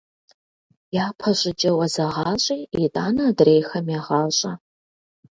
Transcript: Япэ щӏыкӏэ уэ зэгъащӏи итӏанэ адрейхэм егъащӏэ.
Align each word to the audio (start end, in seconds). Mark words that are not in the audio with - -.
Япэ 1.05 1.31
щӏыкӏэ 1.39 1.71
уэ 1.77 1.87
зэгъащӏи 1.93 2.57
итӏанэ 2.83 3.23
адрейхэм 3.29 3.87
егъащӏэ. 3.97 4.53